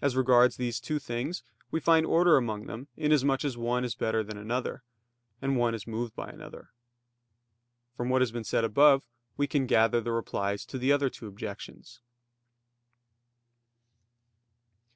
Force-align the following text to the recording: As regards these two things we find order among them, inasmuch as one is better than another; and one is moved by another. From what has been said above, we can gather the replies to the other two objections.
As 0.00 0.14
regards 0.14 0.54
these 0.58 0.78
two 0.78 1.00
things 1.00 1.42
we 1.72 1.80
find 1.80 2.06
order 2.06 2.36
among 2.36 2.66
them, 2.66 2.86
inasmuch 2.96 3.44
as 3.44 3.56
one 3.58 3.82
is 3.84 3.96
better 3.96 4.22
than 4.22 4.38
another; 4.38 4.84
and 5.42 5.56
one 5.56 5.74
is 5.74 5.88
moved 5.88 6.14
by 6.14 6.28
another. 6.30 6.70
From 7.96 8.08
what 8.08 8.22
has 8.22 8.30
been 8.30 8.44
said 8.44 8.62
above, 8.62 9.02
we 9.36 9.48
can 9.48 9.66
gather 9.66 10.00
the 10.00 10.12
replies 10.12 10.64
to 10.66 10.78
the 10.78 10.92
other 10.92 11.10
two 11.10 11.26
objections. 11.26 12.00